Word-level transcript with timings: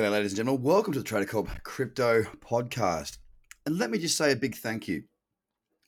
G'day, 0.00 0.10
ladies 0.10 0.32
and 0.32 0.38
gentlemen. 0.38 0.62
Welcome 0.62 0.94
to 0.94 1.00
the 1.00 1.04
Trader 1.04 1.26
Cobb 1.26 1.50
Crypto 1.62 2.22
Podcast. 2.40 3.18
And 3.66 3.76
let 3.76 3.90
me 3.90 3.98
just 3.98 4.16
say 4.16 4.32
a 4.32 4.36
big 4.36 4.54
thank 4.54 4.88
you. 4.88 5.02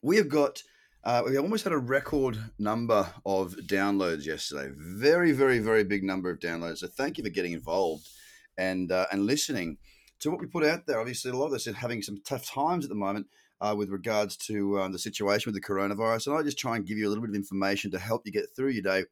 We 0.03 0.19
have 0.19 0.29
got, 0.29 0.62
uh, 1.03 1.23
we 1.25 1.38
almost 1.38 1.65
had 1.65 1.72
a 1.72 1.79
record 1.79 2.37
number 2.59 3.09
of 3.25 3.54
downloads 3.67 4.27
yesterday. 4.27 4.71
Very, 4.77 5.33
very, 5.33 5.61
very 5.61 5.83
big 5.83 6.04
number 6.04 6.29
of 6.29 6.40
downloads. 6.40 6.80
So 6.80 6.88
thank 6.88 7.17
you 7.17 7.25
for 7.25 7.30
getting 7.30 7.54
involved 7.54 8.06
and 8.59 8.93
uh, 8.93 9.06
and 9.11 9.25
listening 9.25 9.79
to 10.21 10.31
what 10.31 10.40
we 10.40 10.47
put 10.47 10.63
out 10.63 10.85
there. 10.87 11.01
Obviously, 11.01 11.31
a 11.31 11.35
lot 11.35 11.47
of 11.47 11.54
us 11.54 11.67
are 11.67 11.72
having 11.72 12.03
some 12.03 12.21
tough 12.22 12.44
times 12.44 12.85
at 12.85 12.90
the 12.90 12.94
moment 12.94 13.29
uh, 13.63 13.74
with 13.74 13.88
regards 13.88 14.37
to 14.49 14.79
um, 14.79 14.92
the 14.92 14.99
situation 14.99 15.51
with 15.51 15.58
the 15.58 15.67
coronavirus. 15.67 16.27
And 16.27 16.37
I 16.37 16.42
just 16.42 16.59
try 16.59 16.77
and 16.77 16.84
give 16.84 16.98
you 16.98 17.06
a 17.06 17.09
little 17.09 17.23
bit 17.23 17.30
of 17.30 17.37
information 17.37 17.91
to 17.92 17.98
help 17.98 18.27
you 18.27 18.33
get 18.33 18.55
through 18.55 18.73
your 18.73 18.83
day, 18.83 19.05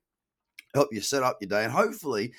help 0.75 0.91
you 0.93 1.01
set 1.01 1.23
up 1.23 1.39
your 1.41 1.49
day, 1.49 1.65
and 1.65 1.73
hopefully 1.73 2.35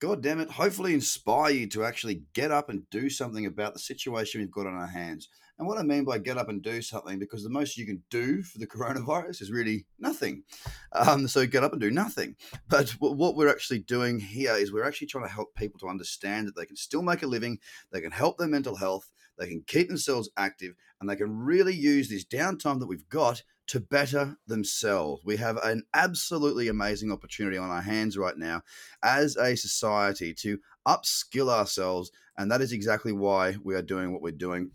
God 0.00 0.22
damn 0.22 0.40
it, 0.40 0.50
hopefully 0.50 0.94
inspire 0.94 1.52
you 1.52 1.66
to 1.68 1.84
actually 1.84 2.22
get 2.32 2.50
up 2.50 2.70
and 2.70 2.88
do 2.88 3.10
something 3.10 3.44
about 3.44 3.74
the 3.74 3.78
situation 3.78 4.40
we've 4.40 4.50
got 4.50 4.66
on 4.66 4.72
our 4.72 4.86
hands. 4.86 5.28
And 5.58 5.68
what 5.68 5.76
I 5.76 5.82
mean 5.82 6.04
by 6.04 6.16
get 6.16 6.38
up 6.38 6.48
and 6.48 6.62
do 6.62 6.80
something, 6.80 7.18
because 7.18 7.42
the 7.42 7.50
most 7.50 7.76
you 7.76 7.84
can 7.84 8.02
do 8.08 8.42
for 8.42 8.58
the 8.58 8.66
coronavirus 8.66 9.42
is 9.42 9.52
really 9.52 9.84
nothing. 9.98 10.44
Um, 10.92 11.28
so 11.28 11.46
get 11.46 11.62
up 11.64 11.72
and 11.72 11.80
do 11.82 11.90
nothing. 11.90 12.36
But 12.66 12.92
what 12.92 13.36
we're 13.36 13.50
actually 13.50 13.80
doing 13.80 14.20
here 14.20 14.54
is 14.54 14.72
we're 14.72 14.88
actually 14.88 15.08
trying 15.08 15.26
to 15.26 15.32
help 15.32 15.54
people 15.54 15.78
to 15.80 15.88
understand 15.88 16.48
that 16.48 16.56
they 16.56 16.64
can 16.64 16.76
still 16.76 17.02
make 17.02 17.22
a 17.22 17.26
living, 17.26 17.58
they 17.92 18.00
can 18.00 18.10
help 18.10 18.38
their 18.38 18.48
mental 18.48 18.76
health, 18.76 19.10
they 19.38 19.48
can 19.48 19.62
keep 19.66 19.88
themselves 19.88 20.30
active, 20.34 20.72
and 20.98 21.10
they 21.10 21.16
can 21.16 21.30
really 21.30 21.74
use 21.74 22.08
this 22.08 22.24
downtime 22.24 22.80
that 22.80 22.88
we've 22.88 23.08
got 23.10 23.42
to 23.70 23.78
better 23.78 24.36
themselves. 24.48 25.22
We 25.24 25.36
have 25.36 25.56
an 25.58 25.84
absolutely 25.94 26.66
amazing 26.66 27.12
opportunity 27.12 27.56
on 27.56 27.70
our 27.70 27.80
hands 27.80 28.18
right 28.18 28.36
now 28.36 28.62
as 29.00 29.36
a 29.36 29.56
society 29.56 30.34
to 30.40 30.58
upskill 30.88 31.48
ourselves. 31.48 32.10
And 32.36 32.50
that 32.50 32.62
is 32.62 32.72
exactly 32.72 33.12
why 33.12 33.58
we 33.62 33.76
are 33.76 33.82
doing 33.82 34.12
what 34.12 34.22
we're 34.22 34.32
doing. 34.32 34.72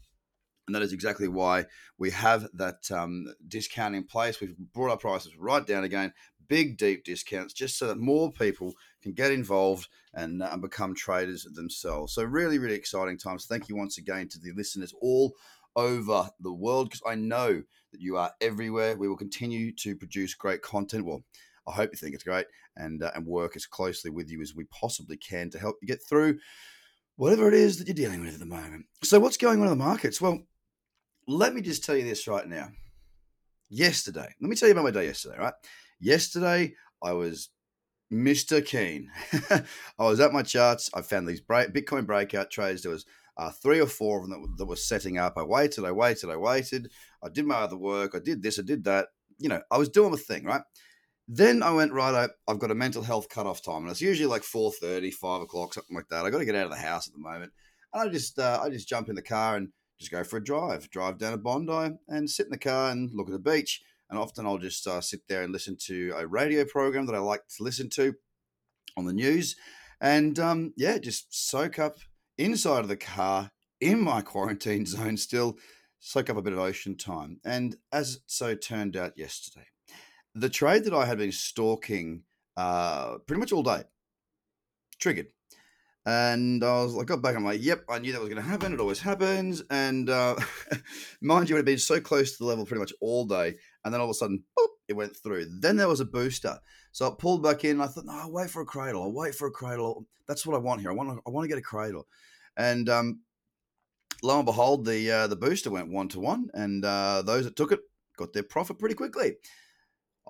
And 0.68 0.74
that 0.74 0.82
is 0.82 0.94
exactly 0.94 1.28
why 1.28 1.66
we 1.98 2.10
have 2.12 2.48
that 2.54 2.90
um, 2.90 3.26
discount 3.46 3.96
in 3.96 4.06
place. 4.06 4.40
We've 4.40 4.58
brought 4.58 4.92
our 4.92 4.98
prices 4.98 5.36
right 5.38 5.68
down 5.68 5.84
again, 5.84 6.14
big, 6.48 6.78
deep 6.78 7.04
discounts, 7.04 7.54
just 7.54 7.78
so 7.78 7.88
that 7.88 7.98
more 7.98 8.32
people 8.32 8.76
can 9.04 9.12
get 9.12 9.34
involved 9.34 9.90
and, 10.14 10.42
uh, 10.42 10.56
become 10.56 10.96
traders 10.96 11.46
themselves. 11.54 12.14
So, 12.14 12.24
really, 12.24 12.60
really 12.60 12.76
exciting 12.76 13.18
times. 13.18 13.46
Thank 13.46 13.68
you 13.68 13.76
once 13.76 13.98
again 13.98 14.30
to 14.30 14.40
the 14.40 14.54
listeners 14.54 14.94
all 15.02 15.34
over 15.76 16.30
the 16.40 16.54
world 16.54 16.90
because 16.90 17.02
I 17.06 17.16
know 17.16 17.62
that 17.92 18.02
you 18.02 18.18
are 18.18 18.32
everywhere. 18.42 18.98
We 18.98 19.08
will 19.08 19.18
continue 19.18 19.72
to 19.78 19.96
produce 19.96 20.34
great 20.34 20.62
content. 20.62 21.06
Well, 21.06 21.24
I 21.68 21.72
hope 21.72 21.92
you 21.92 21.98
think 21.98 22.14
it's 22.14 22.24
great 22.24 22.46
and 22.78 23.04
uh, 23.04 23.12
and 23.16 23.26
work 23.26 23.56
as 23.56 23.66
closely 23.66 24.12
with 24.12 24.30
you 24.30 24.42
as 24.42 24.56
we 24.56 24.66
possibly 24.66 25.18
can 25.18 25.50
to 25.52 25.60
help 25.60 25.78
you 25.82 25.88
get 25.88 26.06
through 26.08 26.40
whatever 27.16 27.48
it 27.48 27.54
is 27.54 27.78
that 27.78 27.88
you're 27.88 27.96
dealing 27.96 28.22
with 28.22 28.34
at 28.34 28.40
the 28.40 28.46
moment. 28.46 28.86
So, 29.04 29.20
what's 29.20 29.38
going 29.38 29.60
on 29.60 29.66
in 29.66 29.70
the 29.70 29.76
markets? 29.76 30.22
Well, 30.22 30.40
let 31.28 31.54
me 31.54 31.62
just 31.62 31.84
tell 31.84 31.96
you 31.96 32.04
this 32.04 32.28
right 32.28 32.48
now. 32.48 32.70
Yesterday, 33.70 34.28
let 34.40 34.50
me 34.50 34.56
tell 34.56 34.70
you 34.70 34.74
about 34.74 34.84
my 34.84 34.92
day 34.92 35.06
yesterday, 35.06 35.38
right? 35.40 35.54
Yesterday, 36.00 36.76
I 37.02 37.14
was 37.14 37.50
Mr. 38.14 38.64
Keen. 38.64 39.10
I 39.50 39.64
was 39.98 40.20
at 40.20 40.34
my 40.34 40.44
charts. 40.44 40.90
I 40.94 41.02
found 41.02 41.28
these 41.28 41.42
break, 41.42 41.74
Bitcoin 41.74 42.06
breakout 42.06 42.52
trades. 42.52 42.84
There 42.84 42.92
was 42.92 43.06
uh, 43.38 43.52
three 43.52 43.80
or 43.80 43.88
four 43.88 44.22
of 44.22 44.30
them 44.30 44.42
that, 44.42 44.58
that 44.58 44.66
were 44.66 44.76
setting 44.76 45.18
up. 45.18 45.34
I 45.38 45.44
waited, 45.44 45.86
I 45.86 45.92
waited, 45.92 46.30
I 46.30 46.38
waited. 46.38 46.92
I 47.24 47.30
did 47.30 47.46
my 47.46 47.56
other 47.56 47.78
work. 47.78 48.16
I 48.16 48.20
did 48.20 48.42
this, 48.42 48.60
I 48.60 48.64
did 48.64 48.84
that. 48.86 49.08
You 49.40 49.50
know, 49.50 49.62
I 49.70 49.78
was 49.78 49.90
doing 49.90 50.12
the 50.12 50.18
thing, 50.18 50.46
right? 50.46 50.62
Then 51.28 51.64
I 51.64 51.72
went, 51.72 51.92
right, 51.92 52.30
I, 52.30 52.52
I've 52.52 52.60
got 52.60 52.72
a 52.72 52.76
mental 52.76 53.04
health 53.04 53.30
cutoff 53.30 53.62
time. 53.62 53.84
And 53.84 53.90
it's 53.90 54.02
usually 54.02 54.28
like 54.28 54.44
4.30, 54.44 55.12
5 55.14 55.42
o'clock, 55.42 55.74
something 55.74 55.96
like 55.96 56.08
that. 56.10 56.26
I 56.26 56.30
got 56.30 56.38
to 56.38 56.46
get 56.46 56.56
out 56.56 56.66
of 56.66 56.72
the 56.72 56.78
house 56.78 57.08
at 57.08 57.14
the 57.14 57.20
moment. 57.20 57.52
And 57.94 58.08
I 58.08 58.12
just, 58.12 58.38
uh, 58.38 58.62
I 58.64 58.70
just 58.70 58.88
jump 58.88 59.10
in 59.10 59.16
the 59.16 59.22
car 59.22 59.56
and 59.56 59.70
just 60.00 60.12
go 60.12 60.24
for 60.24 60.38
a 60.38 60.44
drive, 60.44 60.90
drive 60.92 61.18
down 61.18 61.32
to 61.32 61.38
Bondi 61.38 61.98
and 62.08 62.30
sit 62.30 62.46
in 62.46 62.52
the 62.52 62.58
car 62.58 62.92
and 62.92 63.10
look 63.14 63.28
at 63.28 63.34
the 63.34 63.40
beach. 63.40 63.82
And 64.10 64.20
often 64.20 64.46
I'll 64.46 64.60
just 64.60 64.86
uh, 64.86 65.02
sit 65.02 65.22
there 65.28 65.42
and 65.42 65.52
listen 65.52 65.78
to 65.86 66.14
a 66.16 66.28
radio 66.28 66.64
program 66.64 67.08
that 67.08 67.16
I 67.16 67.20
like 67.20 67.42
to 67.58 67.64
listen 67.64 67.90
to 67.92 68.14
on 68.96 69.06
the 69.06 69.14
news. 69.14 69.56
And 70.00 70.38
um, 70.38 70.74
yeah, 70.78 71.00
just 71.00 71.34
soak 71.50 71.80
up 71.80 71.98
inside 72.38 72.80
of 72.80 72.88
the 72.88 72.98
car 72.98 73.52
in 73.82 74.02
my 74.02 74.22
quarantine 74.22 74.86
zone 74.86 75.18
still 75.18 75.58
soak 76.00 76.30
up 76.30 76.38
a 76.38 76.42
bit 76.42 76.54
of 76.54 76.60
ocean 76.60 76.96
time. 76.96 77.40
And 77.44 77.76
as 77.92 78.20
so 78.28 78.56
turned 78.56 78.96
out 78.96 79.18
yesterday, 79.18 79.68
the 80.34 80.50
trade 80.50 80.84
that 80.84 80.94
I 80.94 81.06
had 81.06 81.18
been 81.18 81.32
stalking 81.32 82.24
uh, 82.58 83.18
pretty 83.26 83.40
much 83.40 83.52
all 83.52 83.64
day 83.64 83.84
triggered. 85.00 85.28
And 86.06 86.64
I 86.64 86.84
was 86.84 86.94
like, 86.94 87.08
got 87.08 87.24
back. 87.24 87.36
I'm 87.36 87.44
like, 87.44 87.64
yep, 87.64 87.84
I 87.90 87.98
knew 87.98 88.12
that 88.12 88.22
was 88.22 88.30
going 88.30 88.42
to 88.42 88.48
happen. 88.48 88.74
It 88.74 88.80
always 88.80 89.00
happens. 89.00 89.64
And 89.72 90.08
uh, 90.10 90.36
mind 91.22 91.50
you, 91.50 91.56
it 91.56 91.60
had 91.60 91.66
been 91.66 91.80
so 91.80 92.00
close 92.00 92.34
to 92.34 92.38
the 92.38 92.46
level 92.46 92.66
pretty 92.66 92.80
much 92.80 92.94
all 93.02 93.26
day. 93.26 93.56
And 93.84 93.94
then 93.94 94.02
all 94.02 94.06
of 94.06 94.12
a 94.12 94.14
sudden, 94.14 94.44
boop, 94.58 94.68
it 94.88 94.94
went 94.94 95.16
through. 95.16 95.46
Then 95.60 95.78
there 95.78 95.88
was 95.88 96.00
a 96.00 96.06
booster. 96.06 96.60
So 96.92 97.08
I 97.08 97.14
pulled 97.18 97.44
back 97.44 97.64
in. 97.66 97.82
I 97.82 97.88
thought, 97.88 98.06
no, 98.06 98.14
I'll 98.14 98.32
wait 98.32 98.50
for 98.50 98.62
a 98.62 98.66
cradle. 98.66 99.04
I'll 99.04 99.12
wait 99.12 99.36
for 99.36 99.48
a 99.48 99.52
cradle. 99.52 100.06
That's 100.28 100.46
what 100.46 100.56
I 100.56 100.60
want 100.60 100.82
here. 100.82 100.92
I 100.92 100.94
want 100.94 101.10
to, 101.10 101.22
I 101.26 101.30
want 101.30 101.44
to 101.44 101.50
get 101.50 101.58
a 101.58 101.62
cradle. 101.62 102.08
And 102.58 102.88
um, 102.90 103.22
lo 104.24 104.38
and 104.38 104.46
behold, 104.46 104.86
the 104.86 105.12
uh, 105.12 105.28
the 105.28 105.36
booster 105.36 105.70
went 105.70 105.92
one 105.92 106.08
to 106.10 106.20
one, 106.20 106.50
and 106.54 106.84
uh, 106.86 107.22
those 107.24 107.44
that 107.46 107.56
took 107.56 107.72
it 107.72 107.82
got 108.18 108.34
their 108.34 108.44
profit 108.44 108.80
pretty 108.80 108.96
quickly. 108.96 109.36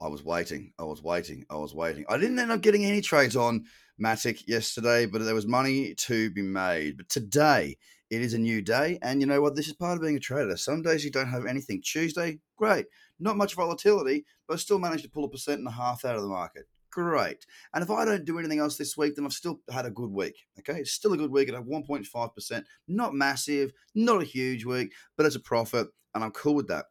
I 0.02 0.08
was 0.08 0.24
waiting. 0.24 0.74
I 0.78 0.84
was 0.84 1.02
waiting. 1.02 1.46
I 1.50 1.56
was 1.56 1.74
waiting. 1.74 2.06
I 2.10 2.18
didn't 2.18 2.40
end 2.40 2.52
up 2.52 2.62
getting 2.62 2.86
any 2.86 3.02
trades 3.02 3.36
on 3.36 3.66
Matic 4.02 4.48
yesterday, 4.48 5.06
but 5.06 5.24
there 5.24 5.36
was 5.36 5.48
money 5.48 5.94
to 5.96 6.30
be 6.32 6.42
made. 6.42 6.98
But 6.98 7.10
today, 7.10 7.78
it 8.10 8.22
is 8.22 8.34
a 8.34 8.40
new 8.40 8.62
day. 8.62 9.00
And 9.02 9.22
you 9.22 9.28
know 9.28 9.42
what? 9.42 9.56
This 9.56 9.68
is 9.68 9.74
part 9.74 9.98
of 9.98 10.02
being 10.02 10.18
a 10.18 10.20
trader. 10.20 10.58
Some 10.58 10.82
days 10.82 11.04
you 11.04 11.12
don't 11.12 11.30
have 11.30 11.46
anything. 11.46 11.82
Tuesday, 11.82 12.40
great. 12.58 12.86
Not 13.20 13.38
much 13.38 13.56
volatility, 13.56 14.26
but 14.48 14.56
I 14.56 14.58
still 14.58 14.80
managed 14.80 15.04
to 15.04 15.10
pull 15.10 15.26
a 15.26 15.30
percent 15.30 15.60
and 15.60 15.68
a 15.68 15.72
half 15.72 16.06
out 16.06 16.16
of 16.16 16.22
the 16.22 16.28
market 16.28 16.66
great. 16.96 17.46
And 17.74 17.84
if 17.84 17.92
I 17.92 18.06
don't 18.06 18.24
do 18.24 18.40
anything 18.40 18.60
else 18.60 18.78
this 18.78 18.96
week, 18.96 19.16
then 19.16 19.26
I've 19.26 19.34
still 19.34 19.60
had 19.70 19.86
a 19.86 19.92
good 19.92 20.12
week. 20.12 20.36
Okay, 20.60 20.80
it's 20.80 20.94
still 20.94 21.12
a 21.12 21.18
good 21.18 21.30
week 21.30 21.50
at 21.50 21.56
1.5%. 21.56 22.64
Not 22.88 23.14
massive, 23.14 23.74
not 23.94 24.22
a 24.22 24.26
huge 24.26 24.64
week, 24.64 24.94
but 25.18 25.26
it's 25.26 25.36
a 25.36 25.42
profit, 25.42 25.88
and 26.14 26.24
I'm 26.24 26.32
cool 26.32 26.56
with 26.56 26.70
that. 26.70 26.86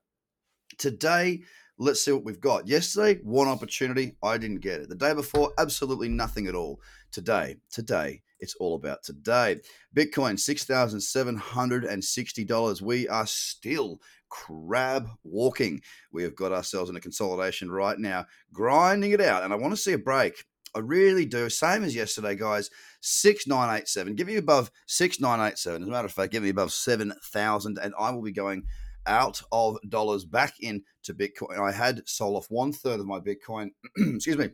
Today, 0.76 1.40
let's 1.78 2.04
see 2.04 2.12
what 2.12 2.24
we've 2.24 2.40
got. 2.40 2.68
Yesterday, 2.68 3.18
one 3.22 3.48
opportunity, 3.48 4.16
I 4.22 4.36
didn't 4.36 4.60
get 4.60 4.82
it. 4.82 4.90
The 4.90 4.94
day 4.94 5.14
before, 5.14 5.52
absolutely 5.56 6.10
nothing 6.10 6.46
at 6.46 6.54
all. 6.54 6.80
Today, 7.10 7.56
today, 7.70 8.20
it's 8.40 8.54
all 8.56 8.74
about 8.74 9.02
today. 9.02 9.60
Bitcoin, 9.94 10.34
$6,760. 10.34 12.82
We 12.82 13.08
are 13.08 13.26
still 13.26 14.00
crab 14.28 15.08
walking. 15.22 15.80
We 16.12 16.24
have 16.24 16.34
got 16.34 16.52
ourselves 16.52 16.90
in 16.90 16.96
a 16.96 17.00
consolidation 17.00 17.70
right 17.70 17.98
now, 17.98 18.26
grinding 18.52 19.12
it 19.12 19.20
out. 19.20 19.44
And 19.44 19.52
I 19.52 19.56
want 19.56 19.72
to 19.72 19.80
see 19.80 19.92
a 19.92 19.98
break. 19.98 20.44
I 20.74 20.80
really 20.80 21.24
do. 21.24 21.48
Same 21.48 21.84
as 21.84 21.94
yesterday, 21.94 22.34
guys. 22.34 22.68
6987. 23.00 24.16
Give 24.16 24.26
me 24.26 24.36
above 24.36 24.72
6987. 24.86 25.82
As 25.82 25.88
a 25.88 25.90
matter 25.90 26.06
of 26.06 26.12
fact, 26.12 26.32
give 26.32 26.42
me 26.42 26.48
above 26.48 26.72
7,000, 26.72 27.78
and 27.78 27.94
I 27.98 28.10
will 28.10 28.22
be 28.22 28.32
going 28.32 28.64
out 29.06 29.42
of 29.52 29.76
dollars 29.88 30.24
back 30.24 30.54
into 30.60 30.82
Bitcoin. 31.10 31.60
I 31.60 31.72
had 31.72 32.08
sold 32.08 32.36
off 32.36 32.46
one 32.48 32.72
third 32.72 33.00
of 33.00 33.06
my 33.06 33.20
Bitcoin, 33.20 33.70
excuse 33.96 34.38
me, 34.38 34.50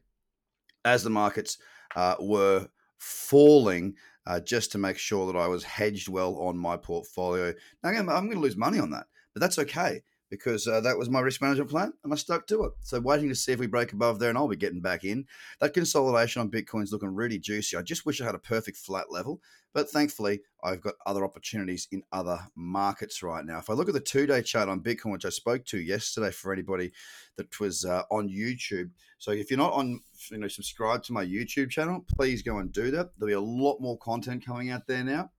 as 0.85 1.05
the 1.05 1.11
markets 1.11 1.59
uh, 1.97 2.17
were 2.21 2.69
falling. 3.01 3.97
Uh, 4.27 4.39
just 4.39 4.71
to 4.71 4.79
make 4.79 4.99
sure 4.99 5.27
that 5.33 5.39
I 5.39 5.49
was 5.49 5.65
hedged 5.65 6.09
well 6.09 6.37
on 6.37 6.57
my 6.57 6.77
portfolio. 6.77 7.55
Now, 7.83 7.89
I'm 7.91 8.07
going 8.07 8.33
to 8.33 8.39
lose 8.39 8.57
money 8.57 8.79
on 8.79 8.91
that. 8.91 9.07
But 9.33 9.41
that's 9.41 9.59
okay 9.59 10.03
because 10.31 10.67
uh, 10.69 10.81
that 10.81 10.97
was 10.97 11.11
my 11.11 11.21
risk 11.21 11.43
management 11.43 11.71
plan 11.71 11.93
and 12.05 12.13
I 12.13 12.17
stuck 12.17 12.47
to 12.47 12.65
it. 12.65 12.73
So 12.81 13.01
waiting 13.01 13.29
to 13.29 13.35
see 13.35 13.53
if 13.53 13.59
we 13.59 13.67
break 13.67 13.93
above 13.93 14.19
there 14.19 14.29
and 14.29 14.39
I'll 14.39 14.49
be 14.49 14.57
getting 14.57 14.81
back 14.81 15.05
in. 15.05 15.27
That 15.61 15.75
consolidation 15.75 16.41
on 16.41 16.51
Bitcoin's 16.51 16.93
looking 16.93 17.15
really 17.15 17.39
juicy. 17.39 17.77
I 17.77 17.83
just 17.83 18.07
wish 18.07 18.21
I 18.21 18.25
had 18.27 18.37
a 18.37 18.39
perfect 18.39 18.79
flat 18.79 19.11
level, 19.11 19.41
but 19.75 19.91
thankfully 19.91 20.41
I've 20.63 20.81
got 20.81 20.95
other 21.05 21.25
opportunities 21.25 21.89
in 21.91 22.03
other 22.13 22.39
markets 22.55 23.23
right 23.23 23.45
now. 23.45 23.59
If 23.59 23.69
I 23.69 23.73
look 23.73 23.89
at 23.89 23.95
the 23.95 24.01
two-day 24.01 24.43
chart 24.43 24.69
on 24.69 24.81
Bitcoin, 24.81 25.13
which 25.13 25.27
I 25.27 25.31
spoke 25.31 25.65
to 25.67 25.81
yesterday 25.81 26.31
for 26.31 26.53
anybody 26.53 26.93
that 27.37 27.59
was 27.59 27.85
uh, 27.85 28.03
on 28.11 28.29
YouTube. 28.29 28.91
So 29.19 29.33
if 29.33 29.51
you're 29.51 29.59
not 29.59 29.73
on, 29.73 30.01
you 30.31 30.39
know, 30.39 30.49
subscribe 30.49 31.03
to 31.05 31.13
my 31.13 31.25
YouTube 31.25 31.71
channel, 31.71 32.05
please 32.17 32.43
go 32.43 32.59
and 32.59 32.73
do 32.73 32.91
that. 32.93 33.11
There'll 33.19 33.31
be 33.31 33.33
a 33.35 33.41
lot 33.41 33.81
more 33.81 33.99
content 33.99 34.47
coming 34.47 34.71
out 34.71 34.87
there 34.87 35.05
now. 35.05 35.31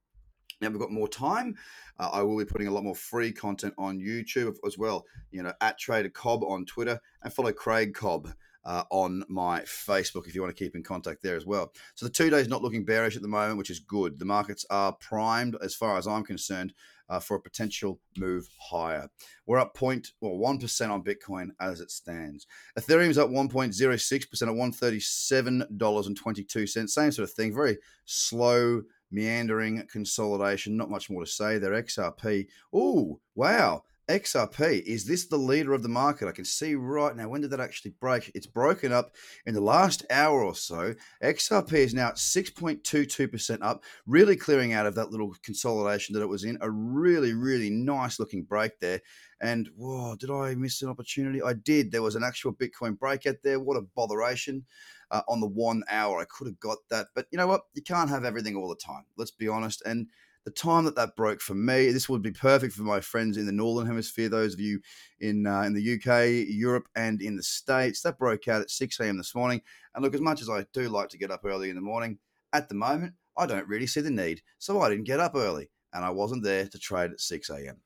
Now 0.61 0.69
we've 0.69 0.79
got 0.79 0.91
more 0.91 1.07
time. 1.07 1.55
Uh, 1.99 2.09
I 2.13 2.21
will 2.21 2.37
be 2.37 2.45
putting 2.45 2.67
a 2.67 2.71
lot 2.71 2.83
more 2.83 2.95
free 2.95 3.31
content 3.31 3.73
on 3.77 3.99
YouTube 3.99 4.55
as 4.65 4.77
well. 4.77 5.05
You 5.31 5.43
know, 5.43 5.53
at 5.61 5.79
Trader 5.79 6.09
Cobb 6.09 6.43
on 6.43 6.65
Twitter 6.65 6.99
and 7.23 7.33
follow 7.33 7.51
Craig 7.51 7.93
Cobb 7.93 8.29
uh, 8.63 8.83
on 8.91 9.23
my 9.27 9.61
Facebook 9.61 10.27
if 10.27 10.35
you 10.35 10.41
want 10.41 10.55
to 10.55 10.63
keep 10.63 10.75
in 10.75 10.83
contact 10.83 11.23
there 11.23 11.35
as 11.35 11.45
well. 11.45 11.73
So 11.95 12.05
the 12.05 12.11
two 12.11 12.29
days 12.29 12.47
not 12.47 12.61
looking 12.61 12.85
bearish 12.85 13.15
at 13.15 13.21
the 13.21 13.27
moment, 13.27 13.57
which 13.57 13.69
is 13.69 13.79
good. 13.79 14.19
The 14.19 14.25
markets 14.25 14.65
are 14.69 14.93
primed, 14.93 15.57
as 15.61 15.73
far 15.73 15.97
as 15.97 16.07
I'm 16.07 16.23
concerned, 16.23 16.73
uh, 17.09 17.19
for 17.19 17.35
a 17.35 17.41
potential 17.41 17.99
move 18.17 18.47
higher. 18.57 19.09
We're 19.45 19.59
up 19.59 19.73
point 19.75 20.11
well 20.21 20.37
one 20.37 20.59
percent 20.59 20.91
on 20.91 21.03
Bitcoin 21.03 21.49
as 21.59 21.81
it 21.81 21.91
stands. 21.91 22.47
Ethereum's 22.79 23.17
up 23.17 23.29
1.06 23.29 24.29
percent 24.29 24.49
at 24.49 24.55
137 24.55 25.65
dollars 25.77 26.07
and 26.07 26.15
22 26.15 26.67
cents. 26.67 26.93
Same 26.93 27.11
sort 27.11 27.27
of 27.27 27.33
thing. 27.33 27.53
Very 27.53 27.77
slow 28.05 28.83
meandering 29.11 29.85
consolidation. 29.91 30.77
Not 30.77 30.89
much 30.89 31.09
more 31.09 31.23
to 31.23 31.29
say 31.29 31.57
there. 31.57 31.71
XRP. 31.71 32.47
Oh, 32.73 33.19
wow. 33.35 33.83
XRP, 34.11 34.81
is 34.81 35.05
this 35.05 35.27
the 35.27 35.37
leader 35.37 35.73
of 35.73 35.83
the 35.83 35.89
market? 35.89 36.27
I 36.27 36.33
can 36.33 36.43
see 36.43 36.75
right 36.75 37.15
now. 37.15 37.29
When 37.29 37.39
did 37.39 37.51
that 37.51 37.61
actually 37.61 37.91
break? 37.91 38.29
It's 38.35 38.45
broken 38.45 38.91
up 38.91 39.15
in 39.45 39.53
the 39.53 39.61
last 39.61 40.03
hour 40.09 40.43
or 40.43 40.53
so. 40.53 40.95
XRP 41.23 41.73
is 41.73 41.93
now 41.93 42.09
at 42.09 42.15
6.22% 42.15 43.59
up, 43.61 43.85
really 44.05 44.35
clearing 44.35 44.73
out 44.73 44.85
of 44.85 44.95
that 44.95 45.11
little 45.11 45.33
consolidation 45.43 46.13
that 46.13 46.21
it 46.21 46.27
was 46.27 46.43
in. 46.43 46.57
A 46.59 46.69
really, 46.69 47.33
really 47.33 47.69
nice 47.69 48.19
looking 48.19 48.43
break 48.43 48.79
there. 48.79 48.99
And 49.39 49.69
whoa, 49.77 50.17
did 50.17 50.29
I 50.29 50.55
miss 50.55 50.81
an 50.81 50.89
opportunity? 50.89 51.41
I 51.41 51.53
did. 51.53 51.91
There 51.91 52.01
was 52.01 52.15
an 52.15 52.23
actual 52.23 52.53
Bitcoin 52.53 52.99
breakout 52.99 53.37
there. 53.45 53.61
What 53.61 53.77
a 53.77 53.87
botheration 53.95 54.65
uh, 55.09 55.21
on 55.29 55.39
the 55.39 55.47
one 55.47 55.83
hour. 55.89 56.19
I 56.19 56.25
could 56.25 56.47
have 56.47 56.59
got 56.59 56.79
that. 56.89 57.07
But 57.15 57.27
you 57.31 57.37
know 57.37 57.47
what? 57.47 57.61
You 57.75 57.81
can't 57.81 58.09
have 58.09 58.25
everything 58.25 58.57
all 58.57 58.67
the 58.67 58.75
time. 58.75 59.05
Let's 59.17 59.31
be 59.31 59.47
honest. 59.47 59.81
And 59.85 60.07
the 60.43 60.51
time 60.51 60.85
that 60.85 60.95
that 60.95 61.15
broke 61.15 61.41
for 61.41 61.53
me, 61.53 61.91
this 61.91 62.09
would 62.09 62.21
be 62.21 62.31
perfect 62.31 62.73
for 62.73 62.83
my 62.83 62.99
friends 62.99 63.37
in 63.37 63.45
the 63.45 63.51
northern 63.51 63.85
hemisphere. 63.85 64.29
Those 64.29 64.53
of 64.53 64.59
you 64.59 64.79
in 65.19 65.45
uh, 65.45 65.61
in 65.61 65.73
the 65.73 65.93
UK, 65.93 66.47
Europe, 66.49 66.87
and 66.95 67.21
in 67.21 67.35
the 67.35 67.43
states, 67.43 68.01
that 68.01 68.17
broke 68.17 68.47
out 68.47 68.61
at 68.61 68.71
6 68.71 68.99
a.m. 68.99 69.17
this 69.17 69.35
morning. 69.35 69.61
And 69.93 70.03
look, 70.03 70.15
as 70.15 70.21
much 70.21 70.41
as 70.41 70.49
I 70.49 70.65
do 70.73 70.89
like 70.89 71.09
to 71.09 71.17
get 71.17 71.31
up 71.31 71.41
early 71.45 71.69
in 71.69 71.75
the 71.75 71.81
morning, 71.81 72.17
at 72.53 72.69
the 72.69 72.75
moment 72.75 73.13
I 73.37 73.45
don't 73.45 73.67
really 73.67 73.87
see 73.87 74.01
the 74.01 74.09
need, 74.09 74.41
so 74.57 74.81
I 74.81 74.89
didn't 74.89 75.05
get 75.05 75.19
up 75.19 75.35
early, 75.35 75.69
and 75.93 76.03
I 76.03 76.09
wasn't 76.09 76.43
there 76.43 76.67
to 76.67 76.79
trade 76.79 77.11
at 77.11 77.21
6 77.21 77.49
a.m. 77.49 77.77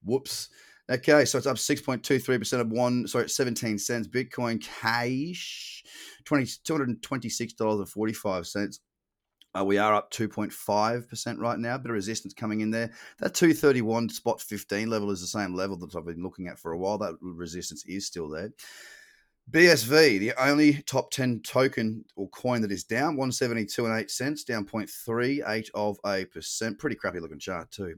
Whoops. 0.03 0.49
Okay, 0.89 1.25
so 1.25 1.37
it's 1.37 1.47
up 1.47 1.57
6.23% 1.57 2.59
of 2.59 2.71
one, 2.71 3.07
sorry, 3.07 3.29
17 3.29 3.77
cents. 3.77 4.09
Bitcoin 4.09 4.61
cash, 4.61 5.83
$226.45. 6.25 8.79
Uh, 9.57 9.65
we 9.65 9.77
are 9.77 9.93
up 9.93 10.11
2.5% 10.11 11.39
right 11.39 11.59
now. 11.59 11.77
Bit 11.77 11.89
of 11.89 11.95
resistance 11.95 12.33
coming 12.33 12.61
in 12.61 12.71
there. 12.71 12.91
That 13.19 13.33
231 13.33 14.09
spot 14.09 14.41
15 14.41 14.89
level 14.89 15.11
is 15.11 15.21
the 15.21 15.27
same 15.27 15.53
level 15.53 15.77
that 15.77 15.95
I've 15.95 16.05
been 16.05 16.23
looking 16.23 16.47
at 16.47 16.57
for 16.57 16.71
a 16.71 16.77
while. 16.77 16.97
That 16.97 17.17
resistance 17.21 17.83
is 17.85 18.07
still 18.07 18.29
there. 18.29 18.51
BSV, 19.49 20.19
the 20.19 20.33
only 20.41 20.81
top 20.83 21.11
10 21.11 21.41
token 21.41 22.05
or 22.15 22.29
coin 22.29 22.61
that 22.61 22.71
is 22.71 22.85
down, 22.85 23.17
172 23.17 23.85
and 23.85 23.99
8 23.99 24.09
cents, 24.09 24.45
down 24.45 24.65
0.38 24.65 25.69
of 25.73 25.97
a 26.05 26.23
percent. 26.25 26.79
Pretty 26.79 26.95
crappy 26.95 27.19
looking 27.19 27.39
chart 27.39 27.69
too. 27.69 27.95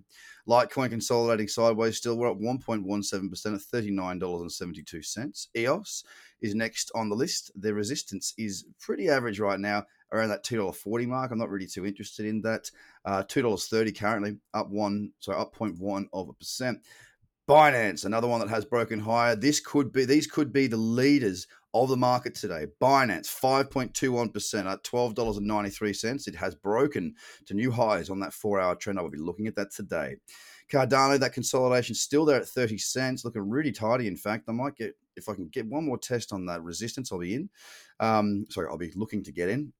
Litecoin 0.47 0.89
consolidating 0.89 1.47
sideways 1.47 1.97
still. 1.97 2.17
We're 2.17 2.31
up 2.31 2.39
1.17% 2.39 3.45
at 3.53 3.83
$39.72. 3.83 5.47
EOS 5.55 6.03
is 6.43 6.53
next 6.53 6.91
on 6.93 7.09
the 7.09 7.15
list. 7.15 7.51
The 7.55 7.73
resistance 7.73 8.33
is 8.37 8.65
pretty 8.79 9.09
average 9.09 9.39
right 9.39 9.59
now, 9.59 9.85
around 10.11 10.29
that 10.29 10.45
$2.40 10.45 11.07
mark. 11.07 11.31
I'm 11.31 11.39
not 11.39 11.49
really 11.49 11.65
too 11.65 11.85
interested 11.85 12.25
in 12.27 12.41
that. 12.41 12.69
Uh, 13.05 13.23
$2.30 13.23 13.97
currently, 13.97 14.37
up 14.53 14.69
one, 14.69 15.11
so 15.19 15.33
up 15.33 15.55
0.1 15.55 16.05
of 16.13 16.29
a 16.29 16.33
percent. 16.33 16.79
Binance, 17.47 18.05
another 18.05 18.27
one 18.27 18.39
that 18.39 18.49
has 18.49 18.63
broken 18.63 18.99
higher. 18.99 19.35
This 19.35 19.59
could 19.59 19.91
be 19.91 20.05
these 20.05 20.27
could 20.27 20.53
be 20.53 20.67
the 20.67 20.77
leaders 20.77 21.47
of 21.73 21.89
the 21.89 21.97
market 21.97 22.35
today. 22.35 22.67
Binance, 22.81 23.27
5.21% 23.27 24.71
at 24.71 24.83
$12.93. 24.83 26.27
It 26.27 26.35
has 26.35 26.55
broken 26.55 27.15
to 27.45 27.53
new 27.53 27.71
highs 27.71 28.09
on 28.09 28.19
that 28.19 28.33
four 28.33 28.59
hour 28.59 28.75
trend. 28.75 28.99
I 28.99 29.01
will 29.01 29.09
be 29.09 29.17
looking 29.17 29.47
at 29.47 29.55
that 29.55 29.71
today. 29.71 30.17
Cardano, 30.71 31.19
that 31.19 31.33
consolidation 31.33 31.95
still 31.95 32.25
there 32.25 32.39
at 32.39 32.47
30 32.47 32.77
cents, 32.77 33.25
looking 33.25 33.49
really 33.49 33.71
tidy. 33.71 34.07
In 34.07 34.17
fact, 34.17 34.45
I 34.47 34.51
might 34.51 34.75
get, 34.75 34.95
if 35.15 35.27
I 35.29 35.33
can 35.33 35.47
get 35.47 35.67
one 35.67 35.85
more 35.85 35.97
test 35.97 36.31
on 36.31 36.45
that 36.45 36.63
resistance, 36.63 37.11
I'll 37.11 37.19
be 37.19 37.35
in. 37.35 37.49
Um, 37.99 38.45
sorry, 38.49 38.67
I'll 38.69 38.77
be 38.77 38.91
looking 38.95 39.23
to 39.23 39.31
get 39.31 39.49
in 39.49 39.73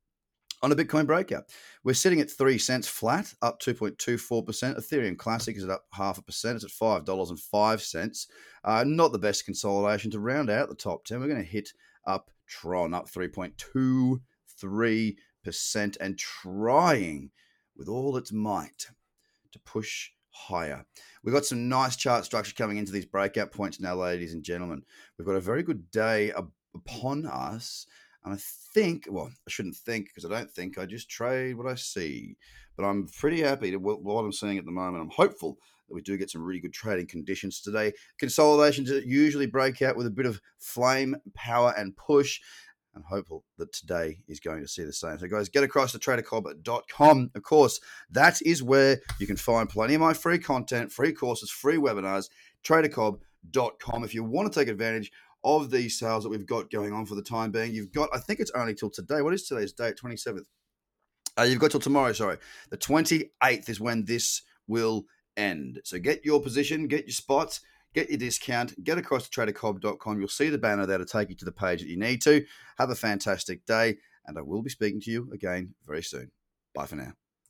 on 0.63 0.71
a 0.71 0.75
Bitcoin 0.75 1.05
breakout. 1.05 1.43
We're 1.83 1.93
sitting 1.93 2.21
at 2.21 2.31
three 2.31 2.57
cents 2.57 2.87
flat, 2.87 3.33
up 3.41 3.61
2.24%. 3.61 4.79
Ethereum 4.79 5.17
Classic 5.17 5.57
is 5.57 5.65
at 5.65 5.69
up 5.69 5.83
half 5.91 6.17
a 6.17 6.21
percent. 6.21 6.55
It's 6.55 6.63
at 6.63 6.71
$5.05. 6.71 8.27
Uh, 8.63 8.85
not 8.87 9.11
the 9.11 9.19
best 9.19 9.43
consolidation 9.45 10.09
to 10.11 10.19
round 10.19 10.49
out 10.49 10.69
the 10.69 10.75
top 10.75 11.03
10. 11.03 11.19
We're 11.19 11.27
going 11.27 11.43
to 11.43 11.47
hit 11.47 11.73
up 12.07 12.31
Tron, 12.47 12.93
up 12.93 13.11
3.23% 13.11 15.97
and 15.99 16.17
trying 16.17 17.31
with 17.75 17.89
all 17.89 18.15
its 18.15 18.31
might 18.31 18.87
to 19.51 19.59
push 19.59 20.11
higher. 20.29 20.85
We've 21.23 21.35
got 21.35 21.45
some 21.45 21.67
nice 21.67 21.97
chart 21.97 22.25
structure 22.25 22.53
coming 22.55 22.77
into 22.77 22.91
these 22.91 23.05
breakout 23.05 23.51
points 23.51 23.79
now, 23.79 23.95
ladies 23.95 24.33
and 24.33 24.43
gentlemen. 24.43 24.83
We've 25.17 25.27
got 25.27 25.35
a 25.35 25.41
very 25.41 25.63
good 25.63 25.89
day 25.91 26.31
upon 26.75 27.25
us. 27.25 27.87
And 28.23 28.33
I 28.33 28.37
think, 28.39 29.07
well, 29.09 29.29
I 29.29 29.49
shouldn't 29.49 29.75
think 29.75 30.07
because 30.07 30.25
I 30.25 30.33
don't 30.33 30.51
think. 30.51 30.77
I 30.77 30.85
just 30.85 31.09
trade 31.09 31.57
what 31.57 31.67
I 31.67 31.75
see. 31.75 32.37
But 32.75 32.85
I'm 32.85 33.07
pretty 33.07 33.41
happy 33.41 33.71
to 33.71 33.77
what 33.77 34.23
I'm 34.23 34.31
seeing 34.31 34.57
at 34.57 34.65
the 34.65 34.71
moment. 34.71 35.03
I'm 35.03 35.09
hopeful 35.09 35.57
that 35.87 35.93
we 35.93 36.01
do 36.01 36.17
get 36.17 36.29
some 36.29 36.41
really 36.41 36.61
good 36.61 36.73
trading 36.73 37.07
conditions 37.07 37.61
today. 37.61 37.93
Consolidations 38.17 38.89
usually 39.05 39.45
break 39.45 39.81
out 39.81 39.95
with 39.95 40.07
a 40.07 40.11
bit 40.11 40.25
of 40.25 40.41
flame, 40.57 41.15
power, 41.35 41.73
and 41.77 41.95
push. 41.95 42.39
I'm 42.95 43.03
hopeful 43.03 43.43
that 43.57 43.73
today 43.73 44.19
is 44.27 44.39
going 44.39 44.61
to 44.61 44.67
see 44.67 44.83
the 44.83 44.93
same. 44.93 45.17
So, 45.17 45.27
guys, 45.27 45.49
get 45.49 45.63
across 45.63 45.91
to 45.91 45.99
tradercobb.com. 45.99 47.31
Of 47.33 47.43
course, 47.43 47.79
that 48.11 48.41
is 48.43 48.61
where 48.61 48.99
you 49.19 49.27
can 49.27 49.37
find 49.37 49.67
plenty 49.67 49.95
of 49.95 50.01
my 50.01 50.13
free 50.13 50.37
content, 50.37 50.91
free 50.91 51.11
courses, 51.11 51.49
free 51.49 51.77
webinars. 51.77 52.29
Tradercobb.com. 52.63 54.03
If 54.03 54.13
you 54.13 54.23
want 54.23 54.51
to 54.51 54.59
take 54.59 54.69
advantage 54.69 55.11
of 55.43 55.69
these 55.69 55.99
sales 55.99 56.23
that 56.23 56.29
we've 56.29 56.45
got 56.45 56.71
going 56.71 56.93
on 56.93 57.05
for 57.05 57.15
the 57.15 57.21
time 57.21 57.51
being. 57.51 57.73
You've 57.73 57.91
got, 57.91 58.09
I 58.13 58.19
think 58.19 58.39
it's 58.39 58.51
only 58.51 58.73
till 58.73 58.89
today. 58.89 59.21
What 59.21 59.33
is 59.33 59.47
today's 59.47 59.73
date? 59.73 59.95
27th. 60.03 60.45
Uh, 61.37 61.43
you've 61.43 61.59
got 61.59 61.71
till 61.71 61.79
tomorrow, 61.79 62.13
sorry. 62.13 62.37
The 62.69 62.77
28th 62.77 63.69
is 63.69 63.79
when 63.79 64.05
this 64.05 64.41
will 64.67 65.05
end. 65.35 65.81
So 65.83 65.99
get 65.99 66.23
your 66.23 66.41
position, 66.41 66.87
get 66.87 67.05
your 67.05 67.13
spots, 67.13 67.61
get 67.93 68.09
your 68.09 68.19
discount, 68.19 68.81
get 68.83 68.97
across 68.97 69.27
to 69.27 69.41
tradercobb.com. 69.41 70.19
You'll 70.19 70.27
see 70.27 70.49
the 70.49 70.57
banner 70.57 70.85
there 70.85 70.97
to 70.97 71.05
take 71.05 71.29
you 71.29 71.35
to 71.35 71.45
the 71.45 71.51
page 71.51 71.81
that 71.81 71.89
you 71.89 71.97
need 71.97 72.21
to. 72.23 72.45
Have 72.77 72.89
a 72.89 72.95
fantastic 72.95 73.65
day, 73.65 73.97
and 74.25 74.37
I 74.37 74.41
will 74.41 74.61
be 74.61 74.69
speaking 74.69 75.01
to 75.01 75.11
you 75.11 75.29
again 75.33 75.73
very 75.85 76.03
soon. 76.03 76.31
Bye 76.73 76.85
for 76.85 76.95
now. 76.95 77.13